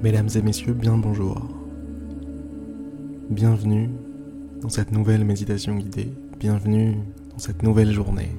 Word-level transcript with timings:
Mesdames 0.00 0.28
et 0.36 0.42
messieurs, 0.42 0.74
bien 0.74 0.96
bonjour. 0.96 1.42
Bienvenue 3.30 3.90
dans 4.62 4.68
cette 4.68 4.92
nouvelle 4.92 5.24
méditation 5.24 5.74
guidée. 5.74 6.12
Bienvenue 6.38 6.98
dans 7.32 7.38
cette 7.38 7.64
nouvelle 7.64 7.90
journée. 7.90 8.30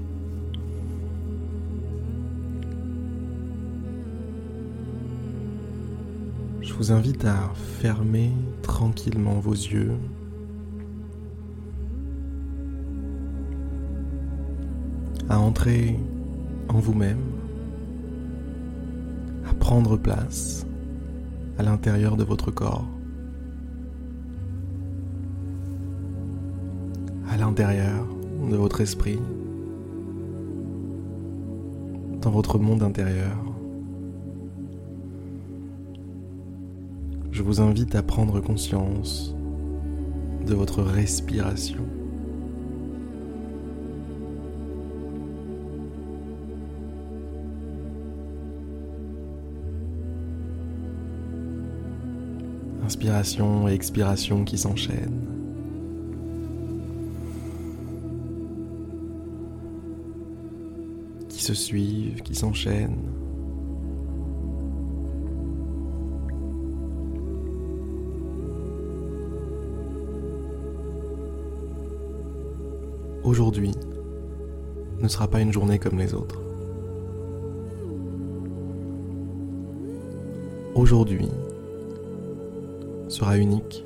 Je 6.61 6.73
vous 6.75 6.93
invite 6.93 7.25
à 7.25 7.51
fermer 7.81 8.31
tranquillement 8.61 9.41
vos 9.41 9.51
yeux. 9.51 9.91
À 15.27 15.37
entrer 15.41 15.99
en 16.69 16.79
vous-même. 16.79 17.19
À 19.45 19.53
prendre 19.55 19.97
place 19.97 20.65
à 21.59 21.61
l'intérieur 21.61 22.15
de 22.15 22.23
votre 22.23 22.51
corps, 22.51 22.85
à 27.29 27.35
l'intérieur 27.35 28.07
de 28.49 28.55
votre 28.55 28.79
esprit, 28.79 29.19
dans 32.21 32.31
votre 32.31 32.59
monde 32.59 32.81
intérieur. 32.81 33.35
Je 37.31 37.43
vous 37.43 37.59
invite 37.59 37.93
à 37.93 38.03
prendre 38.03 38.39
conscience 38.39 39.35
de 40.47 40.55
votre 40.55 40.81
respiration. 40.81 41.98
Inspiration 52.89 53.67
et 53.67 53.73
expiration 53.73 54.43
qui 54.43 54.57
s'enchaînent. 54.57 55.27
Qui 61.29 61.43
se 61.43 61.53
suivent, 61.53 62.23
qui 62.23 62.33
s'enchaînent. 62.33 63.11
Aujourd'hui 73.23 73.73
ne 74.99 75.07
sera 75.07 75.27
pas 75.27 75.41
une 75.41 75.53
journée 75.53 75.77
comme 75.77 75.99
les 75.99 76.15
autres. 76.15 76.41
Aujourd'hui 80.73 81.29
sera 83.09 83.37
unique. 83.37 83.83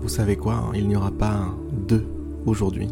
Vous 0.00 0.08
savez 0.08 0.36
quoi, 0.36 0.54
hein, 0.54 0.72
il 0.74 0.88
n'y 0.88 0.96
aura 0.96 1.12
pas 1.12 1.54
deux 1.72 2.04
aujourd'hui. 2.46 2.88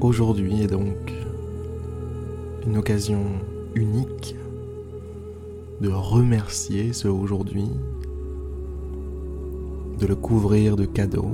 Aujourd'hui 0.00 0.62
est 0.62 0.66
donc 0.66 1.12
une 2.66 2.76
occasion 2.76 3.22
unique 3.74 4.34
de 5.80 5.88
remercier 5.88 6.92
ce 6.92 7.08
aujourd'hui, 7.08 7.68
de 10.02 10.08
le 10.08 10.16
couvrir 10.16 10.74
de 10.74 10.84
cadeaux. 10.84 11.30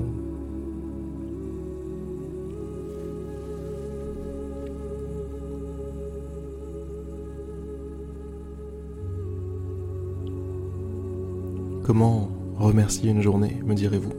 Comment 11.83 12.29
remercier 12.59 13.11
une 13.11 13.23
journée, 13.23 13.57
me 13.65 13.73
direz-vous? 13.73 14.13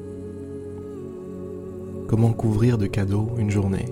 Comment 2.07 2.33
couvrir 2.33 2.79
de 2.79 2.87
cadeaux 2.87 3.29
une 3.37 3.51
journée? 3.51 3.85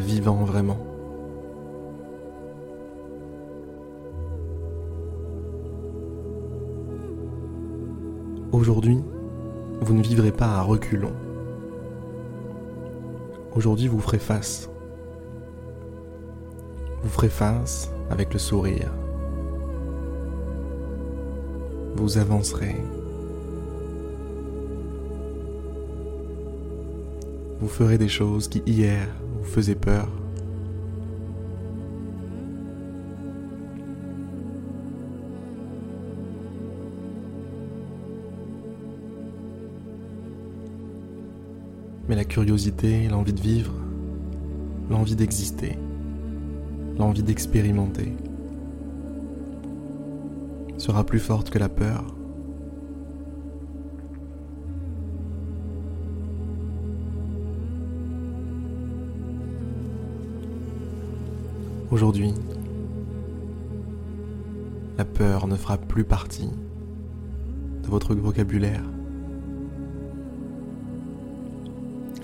Vivant 0.00 0.44
vraiment. 0.44 0.78
Aujourd'hui, 8.52 8.98
vous 9.80 9.94
ne 9.94 10.02
vivrez 10.02 10.32
pas 10.32 10.46
à 10.46 10.62
reculons. 10.62 11.12
Aujourd'hui, 13.54 13.88
vous 13.88 14.00
ferez 14.00 14.18
face. 14.18 14.70
Vous 17.02 17.10
ferez 17.10 17.28
face 17.28 17.90
avec 18.10 18.32
le 18.32 18.38
sourire. 18.38 18.92
Vous 21.96 22.18
avancerez. 22.18 22.76
Vous 27.60 27.68
ferez 27.68 27.98
des 27.98 28.08
choses 28.08 28.48
qui 28.48 28.62
hier 28.66 29.08
vous 29.44 29.50
faisaient 29.50 29.74
peur. 29.74 30.08
Mais 42.08 42.16
la 42.16 42.24
curiosité, 42.24 43.08
l'envie 43.08 43.32
de 43.32 43.40
vivre, 43.40 43.72
l'envie 44.90 45.16
d'exister, 45.16 45.78
l'envie 46.98 47.22
d'expérimenter 47.22 48.12
sera 50.76 51.04
plus 51.04 51.20
forte 51.20 51.48
que 51.48 51.58
la 51.58 51.70
peur 51.70 52.04
Aujourd'hui, 61.94 62.34
la 64.98 65.04
peur 65.04 65.46
ne 65.46 65.54
fera 65.54 65.78
plus 65.78 66.02
partie 66.02 66.50
de 67.84 67.86
votre 67.88 68.16
vocabulaire. 68.16 68.82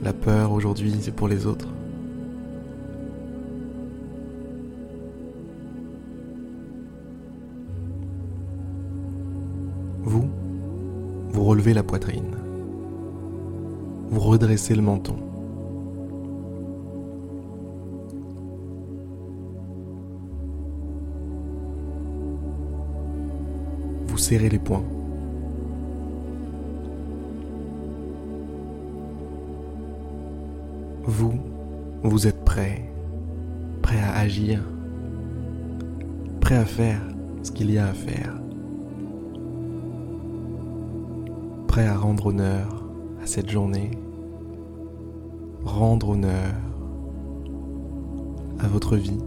La 0.03 0.13
peur 0.13 0.51
aujourd'hui, 0.51 0.97
c'est 1.01 1.15
pour 1.15 1.29
les 1.29 1.47
autres. 1.47 1.69
Vous, 10.03 10.29
vous 11.29 11.45
relevez 11.45 11.75
la 11.75 11.85
poitrine. 11.85 12.35
Vous 14.09 14.19
redressez 14.19 14.75
le 14.75 14.83
menton. 14.83 15.30
Serrer 24.31 24.49
les 24.49 24.61
poings. 24.61 24.85
Vous, 31.03 31.33
vous 32.05 32.29
êtes 32.29 32.45
prêt, 32.45 32.93
prêt 33.83 33.99
à 33.99 34.19
agir, 34.19 34.63
prêt 36.41 36.55
à 36.55 36.65
faire 36.65 37.03
ce 37.43 37.51
qu'il 37.51 37.73
y 37.73 37.79
a 37.79 37.89
à 37.89 37.93
faire, 37.93 38.41
prêt 41.67 41.89
à 41.89 41.97
rendre 41.99 42.27
honneur 42.27 42.85
à 43.21 43.27
cette 43.27 43.51
journée, 43.51 43.91
rendre 45.65 46.11
honneur 46.11 46.55
à 48.61 48.69
votre 48.69 48.95
vie. 48.95 49.19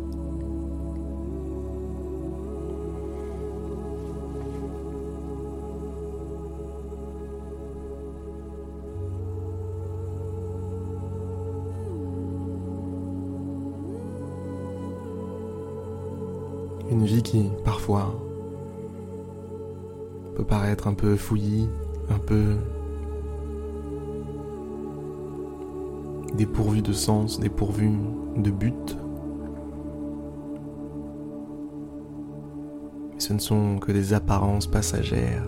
Une 16.90 17.06
vie 17.06 17.24
qui, 17.24 17.50
parfois, 17.64 18.14
peut 20.36 20.44
paraître 20.44 20.88
un 20.88 20.94
peu 20.94 21.16
fouillie, 21.16 21.70
un 22.10 22.20
peu 22.20 22.56
dépourvu 26.36 26.82
de 26.82 26.94
sens, 26.94 27.40
dépourvu 27.40 27.92
de 28.38 28.52
but. 28.52 28.98
ce 33.24 33.32
ne 33.32 33.40
sont 33.40 33.80
que 33.80 33.94
des 33.94 34.14
apparences 34.14 34.68
passagères. 34.68 35.46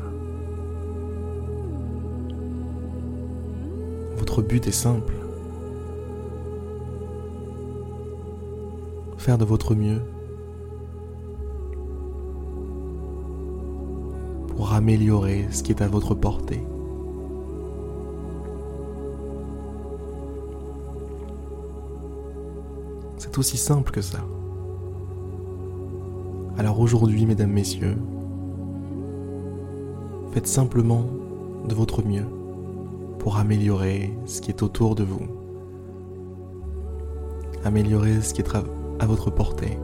Votre 4.16 4.42
but 4.42 4.66
est 4.66 4.72
simple. 4.72 5.14
Faire 9.18 9.38
de 9.38 9.44
votre 9.44 9.76
mieux 9.76 10.02
améliorer 14.76 15.48
ce 15.52 15.64
qui 15.64 15.72
est 15.72 15.82
à 15.82 15.88
votre 15.88 16.14
portée. 16.16 16.62
C'est 23.18 23.38
aussi 23.38 23.58
simple 23.58 23.92
que 23.92 24.02
ça. 24.02 24.20
Alors 26.58 26.80
aujourd'hui, 26.80 27.26
mesdames, 27.26 27.52
messieurs, 27.52 27.98
faites 30.32 30.48
simplement 30.48 31.06
de 31.68 31.74
votre 31.74 32.06
mieux 32.06 32.26
pour 33.20 33.38
améliorer 33.38 34.14
ce 34.26 34.42
qui 34.42 34.52
est 34.52 34.62
autour 34.62 34.96
de 34.96 35.06
vous, 35.06 35.26
améliorer 37.64 38.22
ce 38.22 38.34
qui 38.34 38.42
est 38.42 38.56
à 39.00 39.06
votre 39.06 39.32
portée. 39.32 39.78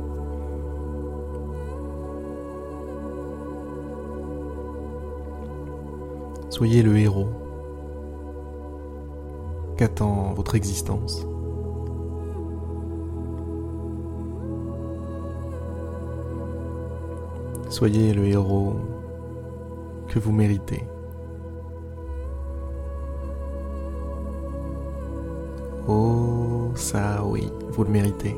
Soyez 6.61 6.83
le 6.83 6.95
héros 6.95 7.27
qu'attend 9.77 10.31
votre 10.33 10.53
existence. 10.53 11.25
Soyez 17.67 18.13
le 18.13 18.27
héros 18.27 18.75
que 20.07 20.19
vous 20.19 20.31
méritez. 20.31 20.83
Oh, 25.87 26.69
ça 26.75 27.25
oui, 27.25 27.51
vous 27.71 27.85
le 27.85 27.89
méritez. 27.89 28.37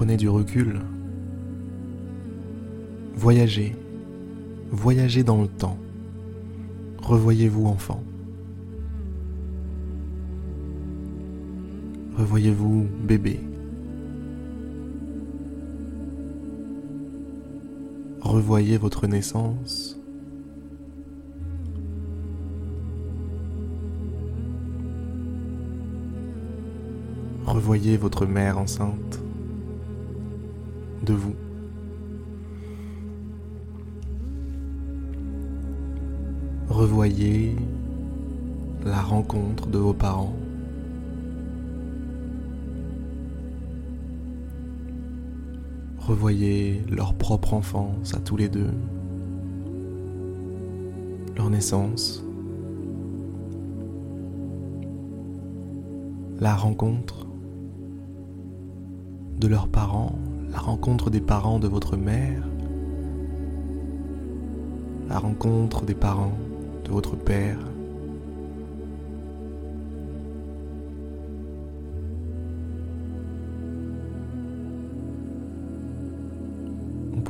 Prenez 0.00 0.16
du 0.16 0.30
recul. 0.30 0.80
Voyagez. 3.14 3.76
Voyagez 4.70 5.22
dans 5.22 5.42
le 5.42 5.46
temps. 5.46 5.76
Revoyez-vous 7.02 7.66
enfant. 7.66 8.02
Revoyez-vous 12.16 12.88
bébé. 13.06 13.40
Revoyez 18.22 18.78
votre 18.78 19.06
naissance. 19.06 20.00
Revoyez 27.44 27.98
votre 27.98 28.24
mère 28.24 28.56
enceinte 28.56 29.20
de 31.04 31.14
vous. 31.14 31.34
Revoyez 36.68 37.56
la 38.84 39.00
rencontre 39.00 39.66
de 39.66 39.78
vos 39.78 39.94
parents. 39.94 40.34
revoyez 46.10 46.82
leur 46.90 47.14
propre 47.14 47.54
enfance 47.54 48.14
à 48.14 48.18
tous 48.18 48.36
les 48.36 48.48
deux, 48.48 48.72
leur 51.36 51.50
naissance, 51.50 52.24
la 56.40 56.56
rencontre 56.56 57.28
de 59.38 59.46
leurs 59.46 59.68
parents, 59.68 60.18
la 60.52 60.58
rencontre 60.58 61.10
des 61.10 61.20
parents 61.20 61.58
de 61.58 61.68
votre 61.68 61.96
mère, 61.96 62.42
la 65.08 65.18
rencontre 65.18 65.84
des 65.84 65.94
parents 65.94 66.36
de 66.84 66.90
votre 66.90 67.16
père, 67.16 67.58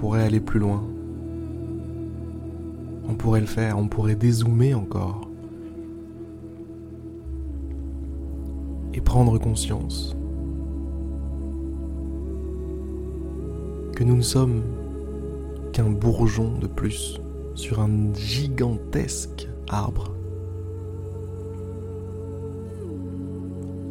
pourrait 0.00 0.22
aller 0.22 0.40
plus 0.40 0.58
loin. 0.58 0.82
On 3.06 3.14
pourrait 3.14 3.40
le 3.40 3.46
faire, 3.46 3.76
on 3.76 3.86
pourrait 3.86 4.14
dézoomer 4.14 4.72
encore. 4.72 5.28
Et 8.94 9.02
prendre 9.02 9.36
conscience 9.36 10.16
que 14.00 14.04
nous 14.06 14.16
ne 14.16 14.22
sommes 14.22 14.62
qu'un 15.74 15.90
bourgeon 15.90 16.56
de 16.58 16.66
plus 16.66 17.20
sur 17.54 17.80
un 17.80 18.14
gigantesque 18.14 19.46
arbre. 19.68 20.14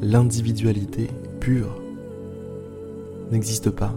L'individualité 0.01 1.11
pure 1.39 1.79
n'existe 3.29 3.69
pas. 3.69 3.93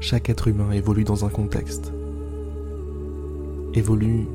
Chaque 0.00 0.30
être 0.30 0.48
humain 0.48 0.70
évolue 0.70 1.04
dans 1.04 1.26
un 1.26 1.28
contexte, 1.28 1.92
évolue 3.74 4.26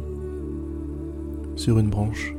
sur 1.55 1.79
une 1.79 1.89
branche. 1.89 2.35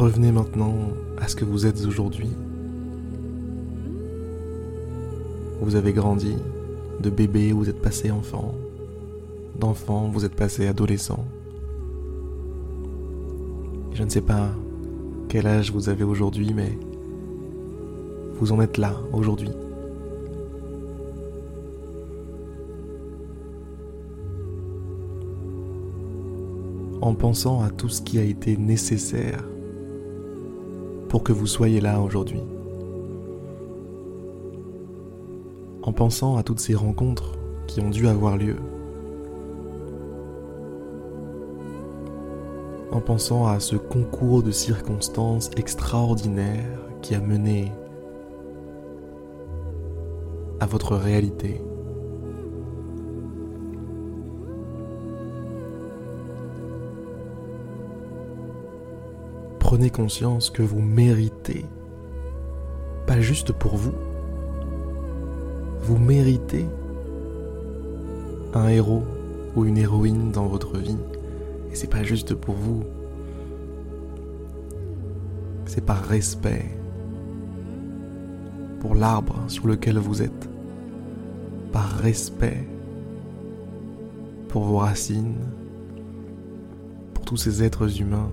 Revenez 0.00 0.32
maintenant 0.32 0.72
à 1.18 1.28
ce 1.28 1.36
que 1.36 1.44
vous 1.44 1.66
êtes 1.66 1.84
aujourd'hui. 1.84 2.30
Vous 5.60 5.74
avez 5.74 5.92
grandi, 5.92 6.36
de 7.02 7.10
bébé 7.10 7.52
vous 7.52 7.68
êtes 7.68 7.82
passé 7.82 8.10
enfant, 8.10 8.54
d'enfant 9.58 10.08
vous 10.08 10.24
êtes 10.24 10.34
passé 10.34 10.66
adolescent. 10.66 11.22
Je 13.92 14.02
ne 14.02 14.08
sais 14.08 14.22
pas 14.22 14.48
quel 15.28 15.46
âge 15.46 15.70
vous 15.70 15.90
avez 15.90 16.04
aujourd'hui, 16.04 16.54
mais 16.54 16.78
vous 18.36 18.52
en 18.52 18.60
êtes 18.62 18.78
là 18.78 18.94
aujourd'hui. 19.12 19.50
En 27.02 27.12
pensant 27.12 27.60
à 27.60 27.68
tout 27.68 27.90
ce 27.90 28.00
qui 28.00 28.18
a 28.18 28.22
été 28.22 28.56
nécessaire 28.56 29.44
pour 31.10 31.22
que 31.24 31.32
vous 31.32 31.46
soyez 31.46 31.80
là 31.80 32.00
aujourd'hui. 32.00 32.40
En 35.82 35.92
pensant 35.92 36.36
à 36.36 36.42
toutes 36.42 36.60
ces 36.60 36.74
rencontres 36.74 37.32
qui 37.66 37.80
ont 37.80 37.90
dû 37.90 38.08
avoir 38.08 38.36
lieu 38.36 38.56
en 42.92 43.00
pensant 43.00 43.46
à 43.46 43.60
ce 43.60 43.76
concours 43.76 44.42
de 44.42 44.50
circonstances 44.50 45.50
extraordinaires 45.56 46.80
qui 47.02 47.14
a 47.14 47.20
mené 47.20 47.72
à 50.58 50.66
votre 50.66 50.96
réalité. 50.96 51.60
Prenez 59.80 59.90
conscience 59.92 60.50
que 60.50 60.60
vous 60.60 60.82
méritez, 60.82 61.64
pas 63.06 63.18
juste 63.22 63.50
pour 63.50 63.76
vous, 63.76 63.94
vous 65.80 65.96
méritez 65.96 66.66
un 68.52 68.68
héros 68.68 69.04
ou 69.56 69.64
une 69.64 69.78
héroïne 69.78 70.32
dans 70.32 70.44
votre 70.48 70.76
vie 70.76 70.98
et 71.72 71.74
c'est 71.74 71.88
pas 71.88 72.02
juste 72.02 72.34
pour 72.34 72.56
vous. 72.56 72.84
C'est 75.64 75.86
par 75.86 76.04
respect 76.04 76.66
pour 78.80 78.94
l'arbre 78.94 79.44
sur 79.48 79.66
lequel 79.66 79.96
vous 79.96 80.20
êtes. 80.20 80.50
Par 81.72 81.88
respect 81.88 82.68
pour 84.48 84.64
vos 84.64 84.76
racines, 84.76 85.38
pour 87.14 87.24
tous 87.24 87.38
ces 87.38 87.62
êtres 87.62 87.98
humains 87.98 88.28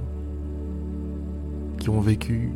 ont 1.90 2.00
vécu 2.00 2.52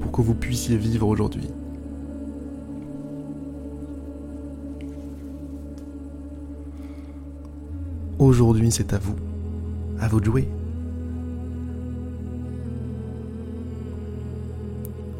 pour 0.00 0.12
que 0.12 0.20
vous 0.20 0.34
puissiez 0.34 0.76
vivre 0.76 1.06
aujourd'hui. 1.06 1.50
Aujourd'hui, 8.18 8.70
c'est 8.70 8.92
à 8.92 8.98
vous, 8.98 9.16
à 9.98 10.08
vous 10.08 10.20
de 10.20 10.26
jouer. 10.26 10.48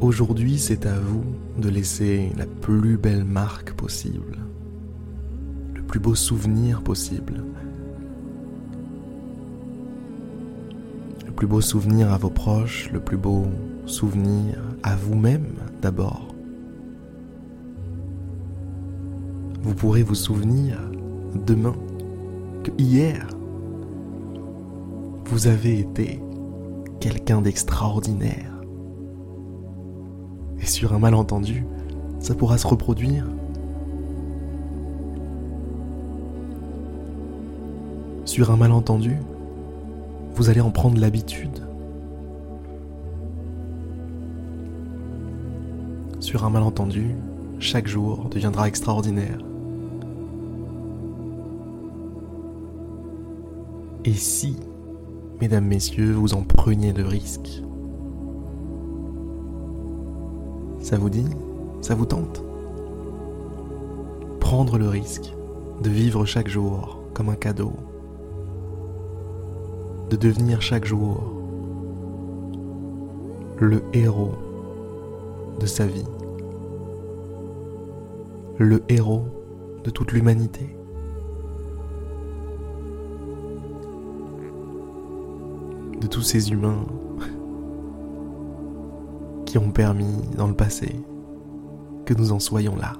Aujourd'hui, 0.00 0.58
c'est 0.58 0.86
à 0.86 0.98
vous 0.98 1.24
de 1.58 1.68
laisser 1.68 2.30
la 2.36 2.46
plus 2.46 2.96
belle 2.96 3.24
marque 3.24 3.72
possible, 3.72 4.38
le 5.74 5.82
plus 5.82 6.00
beau 6.00 6.14
souvenir 6.14 6.82
possible, 6.82 7.44
plus 11.40 11.46
beau 11.46 11.62
souvenir 11.62 12.12
à 12.12 12.18
vos 12.18 12.28
proches, 12.28 12.90
le 12.92 13.00
plus 13.00 13.16
beau 13.16 13.46
souvenir 13.86 14.62
à 14.82 14.94
vous-même 14.94 15.46
d'abord. 15.80 16.34
Vous 19.62 19.74
pourrez 19.74 20.02
vous 20.02 20.14
souvenir 20.14 20.78
demain 21.46 21.74
que 22.62 22.70
hier, 22.76 23.26
vous 25.24 25.46
avez 25.46 25.78
été 25.78 26.20
quelqu'un 27.00 27.40
d'extraordinaire. 27.40 28.52
Et 30.60 30.66
sur 30.66 30.92
un 30.92 30.98
malentendu, 30.98 31.64
ça 32.18 32.34
pourra 32.34 32.58
se 32.58 32.66
reproduire. 32.66 33.24
Sur 38.26 38.50
un 38.50 38.58
malentendu, 38.58 39.16
vous 40.40 40.48
allez 40.48 40.62
en 40.62 40.70
prendre 40.70 40.98
l'habitude. 40.98 41.68
Sur 46.18 46.46
un 46.46 46.48
malentendu, 46.48 47.14
chaque 47.58 47.86
jour 47.86 48.30
deviendra 48.30 48.66
extraordinaire. 48.66 49.36
Et 54.06 54.14
si, 54.14 54.56
mesdames, 55.42 55.66
messieurs, 55.66 56.12
vous 56.12 56.32
en 56.32 56.40
preniez 56.40 56.94
le 56.94 57.04
risque 57.04 57.62
Ça 60.80 60.96
vous 60.96 61.10
dit 61.10 61.28
Ça 61.82 61.94
vous 61.94 62.06
tente? 62.06 62.42
Prendre 64.40 64.78
le 64.78 64.88
risque 64.88 65.34
de 65.82 65.90
vivre 65.90 66.24
chaque 66.24 66.48
jour 66.48 67.02
comme 67.12 67.28
un 67.28 67.34
cadeau, 67.34 67.74
de 70.10 70.16
devenir 70.16 70.60
chaque 70.60 70.84
jour 70.84 71.40
le 73.60 73.82
héros 73.92 74.32
de 75.60 75.66
sa 75.66 75.86
vie, 75.86 76.06
le 78.58 78.82
héros 78.88 79.26
de 79.84 79.90
toute 79.90 80.12
l'humanité. 80.12 80.76
de 86.00 86.06
tous 86.06 86.22
ces 86.22 86.50
humains 86.50 86.86
qui 89.44 89.58
ont 89.58 89.70
permis 89.70 90.16
dans 90.34 90.48
le 90.48 90.54
passé 90.54 90.96
que 92.06 92.14
nous 92.14 92.32
en 92.32 92.38
soyons 92.38 92.74
là. 92.74 92.94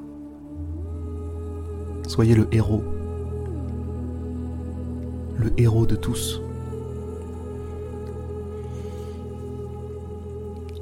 Soyez 2.07 2.35
le 2.35 2.47
héros, 2.53 2.85
le 5.39 5.51
héros 5.57 5.87
de 5.87 5.97
tous. 5.97 6.43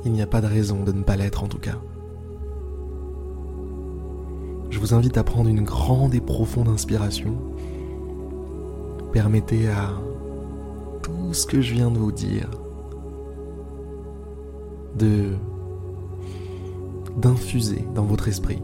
Il 0.05 0.13
n'y 0.13 0.23
a 0.23 0.27
pas 0.27 0.41
de 0.41 0.47
raison 0.47 0.85
de 0.85 0.93
ne 0.93 1.03
pas 1.03 1.17
l'être 1.17 1.43
en 1.43 1.49
tout 1.49 1.59
cas. 1.59 1.79
Je 4.71 4.79
vous 4.79 4.95
invite 4.95 5.17
à 5.17 5.25
prendre 5.25 5.49
une 5.49 5.65
grande 5.65 6.15
et 6.15 6.21
profonde 6.21 6.69
inspiration. 6.69 7.35
Permettez 9.13 9.69
à 9.69 9.91
tout 11.03 11.33
ce 11.33 11.47
que 11.47 11.61
je 11.61 11.75
viens 11.75 11.91
de 11.91 11.99
vous 11.99 12.13
dire, 12.13 12.49
de 14.99 15.33
d'infuser 17.17 17.85
dans 17.95 18.05
votre 18.05 18.29
esprit. 18.29 18.63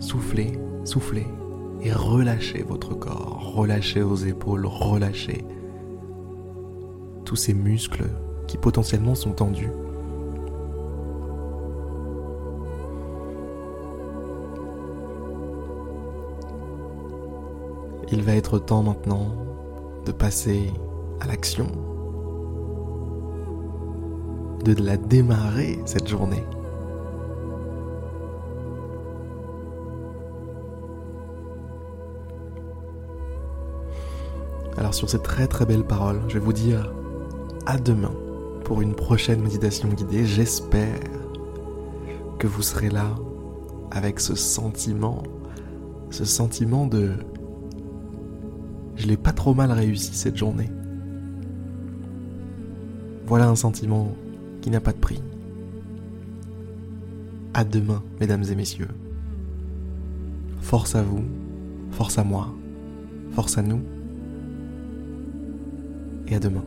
Soufflez, 0.00 0.58
soufflez 0.84 1.26
et 1.82 1.92
relâchez 1.92 2.62
votre 2.62 2.94
corps, 2.94 3.52
relâchez 3.54 4.00
vos 4.00 4.16
épaules, 4.16 4.64
relâchez 4.64 5.44
tous 7.26 7.36
ces 7.36 7.52
muscles 7.52 8.08
qui 8.46 8.56
potentiellement 8.56 9.14
sont 9.14 9.32
tendus. 9.32 9.70
Il 18.10 18.22
va 18.22 18.34
être 18.34 18.58
temps 18.58 18.82
maintenant 18.82 19.28
de 20.04 20.12
passer 20.12 20.72
à 21.20 21.26
l'action, 21.26 21.66
de 24.64 24.74
la 24.82 24.96
démarrer 24.96 25.78
cette 25.86 26.08
journée. 26.08 26.44
Alors 34.76 34.92
sur 34.92 35.08
ces 35.08 35.20
très 35.20 35.46
très 35.46 35.64
belles 35.64 35.84
paroles, 35.84 36.20
je 36.28 36.34
vais 36.34 36.44
vous 36.44 36.52
dire 36.52 36.92
à 37.64 37.78
demain 37.78 38.12
pour 38.64 38.82
une 38.82 38.94
prochaine 38.94 39.40
méditation 39.40 39.88
guidée. 39.88 40.26
J'espère 40.26 41.00
que 42.38 42.46
vous 42.46 42.62
serez 42.62 42.90
là 42.90 43.14
avec 43.90 44.20
ce 44.20 44.34
sentiment, 44.34 45.22
ce 46.10 46.24
sentiment 46.24 46.86
de 46.86 47.12
je 48.96 49.06
l'ai 49.06 49.16
pas 49.16 49.32
trop 49.32 49.54
mal 49.54 49.70
réussi 49.72 50.14
cette 50.14 50.36
journée. 50.36 50.70
Voilà 53.26 53.48
un 53.48 53.56
sentiment 53.56 54.14
qui 54.60 54.70
n'a 54.70 54.80
pas 54.80 54.92
de 54.92 54.98
prix. 54.98 55.22
À 57.54 57.64
demain, 57.64 58.02
mesdames 58.20 58.44
et 58.50 58.54
messieurs. 58.54 58.88
Force 60.60 60.94
à 60.94 61.02
vous, 61.02 61.24
force 61.90 62.18
à 62.18 62.24
moi, 62.24 62.54
force 63.32 63.58
à 63.58 63.62
nous, 63.62 63.80
et 66.26 66.36
à 66.36 66.40
demain. 66.40 66.64